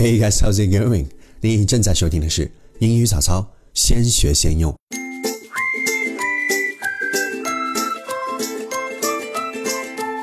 [0.00, 1.08] Hey guys, how's it going?
[1.42, 4.74] 你正在收听的是英语早操，先学先用。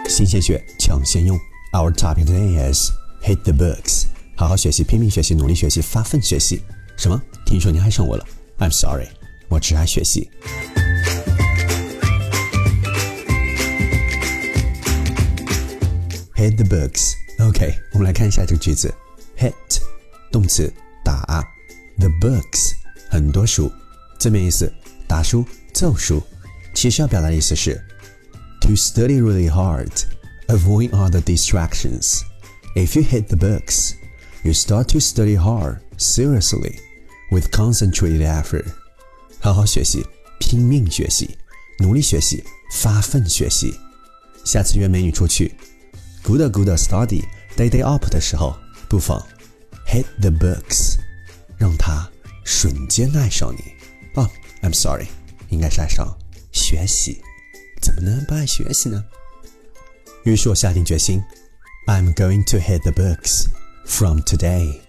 [0.09, 1.37] 新鲜血，抢先用。
[1.73, 2.89] Our topic today is
[3.21, 4.05] hit the books。
[4.35, 6.59] 好好学习，拼命学习，努力学习，发奋学习。
[6.97, 7.21] 什么？
[7.45, 8.25] 听说你爱上我了
[8.57, 9.09] ？I'm sorry，
[9.47, 10.27] 我只爱学习。
[16.35, 17.13] Hit the books。
[17.47, 18.91] OK，我们来看一下这个句子。
[19.37, 19.53] Hit，
[20.31, 20.71] 动词，
[21.03, 21.43] 打。
[21.99, 22.73] The books，
[23.09, 23.71] 很多书。
[24.19, 24.71] 字面意思，
[25.07, 26.21] 打书、揍书。
[26.73, 27.83] 其实要表达的意思是
[28.61, 29.89] ，to study really hard,
[30.47, 32.21] avoid other distractions.
[32.75, 33.93] If you hit the books,
[34.43, 36.75] you start to study hard, seriously,
[37.31, 38.65] with concentrated effort.
[39.39, 40.05] 好好学习，
[40.39, 41.37] 拼命学习，
[41.79, 43.73] 努力学习，发奋学习。
[44.45, 45.55] 下次约美女出去
[46.21, 47.23] ，good good study
[47.55, 48.55] day day up 的时候，
[48.89, 49.25] 不妨
[49.85, 50.97] hit the books，
[51.57, 52.09] 让他
[52.43, 53.61] 瞬间爱上你。
[54.15, 54.29] 哦
[54.61, 55.07] ，I'm sorry，
[55.49, 56.17] 应该是爱上
[56.51, 57.21] 学习。
[57.81, 59.03] 怎么能不爱学习呢？
[60.23, 61.23] 于是我下定决心
[61.85, 63.47] ，I'm going to hit the books
[63.85, 64.81] from today。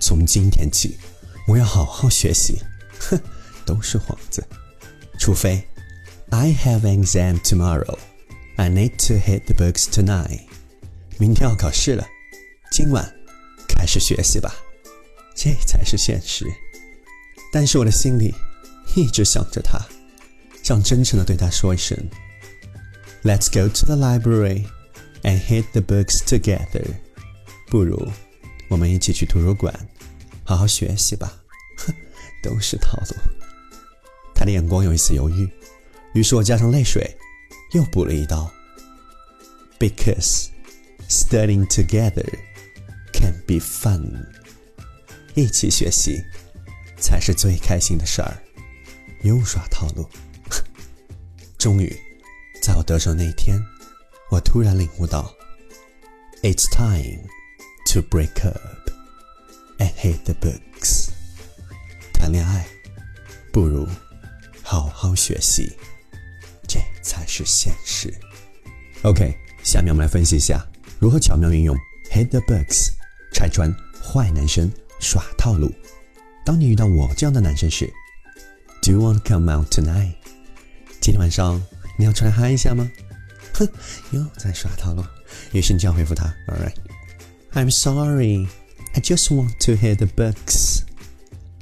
[0.00, 0.98] 从今天起，
[1.46, 2.60] 我要好好学习。
[2.98, 3.20] 哼，
[3.64, 4.44] 都是幌子。
[5.18, 5.66] 除非
[6.30, 7.98] I have an exam tomorrow。
[8.56, 10.42] I need to hit the books tonight。
[11.18, 12.06] 明天要考试了，
[12.70, 13.14] 今晚
[13.82, 14.54] 还是学习吧，
[15.34, 16.46] 这才是现实。
[17.52, 18.32] 但是我的心里
[18.94, 19.76] 一直想着他，
[20.62, 21.98] 想真诚的对他说一声
[23.24, 24.66] ：“Let's go to the library
[25.24, 26.86] and hit the books together。”
[27.66, 28.08] 不如
[28.68, 29.74] 我们一起去图书馆，
[30.44, 31.42] 好好学习吧。
[31.78, 31.92] 哼，
[32.40, 33.16] 都是套路。
[34.32, 35.50] 他的眼光有一丝犹豫，
[36.14, 37.18] 于是我加上泪水。
[37.72, 38.48] 又补了一刀。
[39.80, 40.50] Because
[41.08, 42.28] studying together
[43.22, 44.26] can be fun，
[45.34, 46.20] 一起学习
[46.98, 48.36] 才是最开心的事儿。
[49.22, 50.08] 又耍套路。
[51.56, 51.96] 终于，
[52.60, 53.62] 在我得手那天，
[54.28, 55.32] 我突然领悟到
[56.42, 57.28] ，It's time
[57.92, 58.90] to break up
[59.78, 61.10] and hit the books。
[62.12, 62.66] 谈恋爱
[63.52, 63.86] 不如
[64.62, 65.72] 好好学习。
[66.66, 68.12] 这才是现实。
[69.02, 70.66] OK，下面我们来分析一下
[70.98, 71.76] 如何巧妙运用
[72.10, 72.90] hit the books
[73.32, 74.70] 拆穿坏男生
[75.00, 75.72] 耍套路。
[76.44, 77.92] 当你遇到我这样的男生时
[78.82, 80.14] ，Do you want to come out tonight？
[81.00, 81.62] 今天晚上
[81.98, 82.90] 你要出来嗨一下吗？
[83.54, 83.68] 哼，
[84.10, 85.04] 又在耍套路。
[85.52, 90.82] 于是你这样回复他：All right，I'm sorry，I just want to hear the books。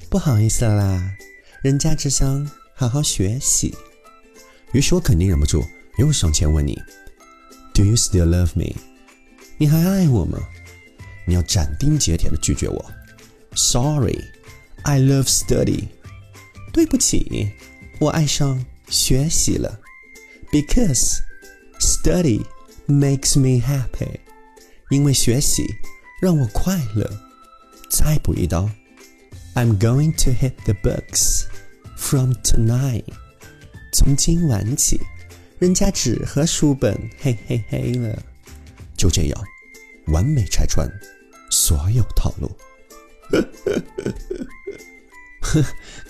[0.08, 1.14] 不好意思啦，
[1.62, 3.74] 人家只想好好学习。
[4.72, 5.64] 于是我肯定忍不住
[5.98, 6.78] 又上前问你
[7.74, 8.74] ：“Do you still love me？
[9.58, 10.38] 你还爱我吗？”
[11.30, 12.90] 你要斩钉截铁的拒绝我
[13.54, 15.84] ：“Sorry，I love study。”
[16.74, 17.52] 对不起，
[18.00, 19.78] 我爱上学习了
[20.50, 21.20] ，because
[21.78, 22.44] study
[22.88, 24.18] makes me happy。
[24.90, 25.64] 因为学习
[26.20, 27.08] 让我快乐。
[27.88, 28.68] 再补一刀
[29.54, 31.44] ：“I'm going to hit the books
[31.96, 33.04] from tonight。”
[33.94, 35.00] 从今晚起，
[35.60, 38.20] 人家纸和书本嘿嘿嘿了。
[38.96, 39.44] 就这样，
[40.08, 40.90] 完美拆穿
[41.70, 42.50] 所有套路。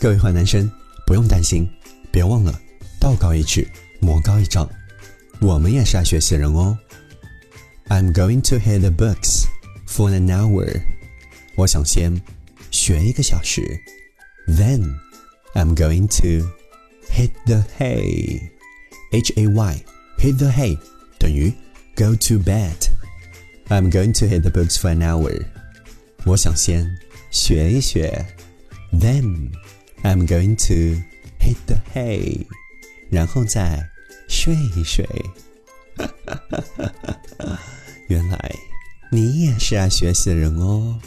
[0.00, 0.70] 各位坏男生，
[1.06, 1.68] 不用担心，
[2.10, 2.58] 别忘了
[2.98, 3.68] 道高一尺，
[4.00, 4.66] 魔高一丈。
[5.38, 6.78] 我们也是爱学习的人哦。
[7.88, 9.44] I'm going to hit the books
[9.86, 10.80] for an hour。
[11.56, 12.18] 我想先
[12.70, 13.60] 学一个小时。
[14.48, 14.98] Then
[15.52, 16.48] I'm going to。
[17.10, 18.50] hit the hay,
[19.12, 19.84] H A Y,
[20.18, 20.78] hit the hay
[21.18, 21.52] 等于
[21.96, 22.88] go to bed.
[23.69, 25.45] I'm going to hit the books for an hour.
[26.25, 26.97] 我想先
[27.31, 28.25] 学一学。
[28.91, 29.51] Then
[30.03, 31.01] I'm going to
[31.39, 32.45] hit the hay.
[33.09, 33.89] 然后再
[34.27, 35.07] 睡一睡。
[38.07, 38.55] 原来
[39.11, 40.99] 你也是爱学习的人哦。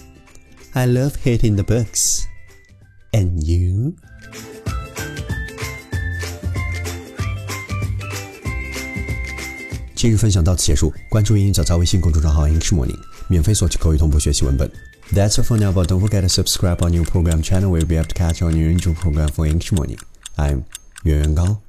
[0.72, 2.24] I love hitting the books.
[10.03, 14.69] 今日分享到此结束，关注英语早早微信公众账号 English Morning，免费索取口语同步学习文本。
[15.13, 17.95] That's all for now, but don't forget to subscribe our new program channel where we'll be
[17.95, 19.97] able to catch our new intro program for English Morning.
[20.35, 20.63] I'm
[21.03, 21.61] 袁元高。